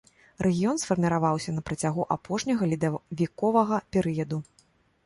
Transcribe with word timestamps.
Рэгіён 0.45 0.79
сфарміраваўся 0.83 1.53
на 1.57 1.61
працягу 1.67 2.07
апошняга 2.17 2.71
ледавіковага 2.73 3.75
перыяду. 3.97 4.43